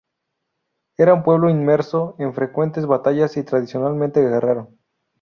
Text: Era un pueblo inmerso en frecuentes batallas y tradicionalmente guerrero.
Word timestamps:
Era 0.97 1.13
un 1.13 1.21
pueblo 1.21 1.47
inmerso 1.51 2.15
en 2.17 2.33
frecuentes 2.33 2.87
batallas 2.87 3.37
y 3.37 3.43
tradicionalmente 3.43 4.19
guerrero. 4.19 4.71